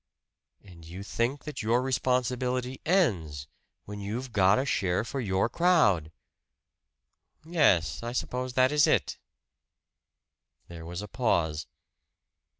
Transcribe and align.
"And 0.63 0.83
you 0.83 1.03
think 1.03 1.43
that 1.43 1.61
your 1.61 1.79
responsibility 1.83 2.81
ends 2.87 3.45
when 3.85 3.99
you've 4.01 4.31
got 4.33 4.57
a 4.57 4.65
share 4.65 5.03
for 5.03 5.19
your 5.21 5.47
crowd!" 5.47 6.11
"Yes 7.45 8.01
I 8.01 8.11
suppose 8.11 8.53
that 8.53 8.71
is 8.71 8.87
it." 8.87 9.19
There 10.67 10.87
was 10.87 11.03
a 11.03 11.07
pause. 11.07 11.67